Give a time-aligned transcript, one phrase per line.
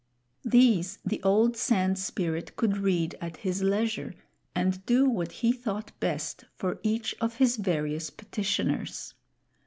[0.43, 4.15] These the old Sand Spirit could read at his leisure
[4.55, 9.13] and do what he thought best for each of his various petitioners.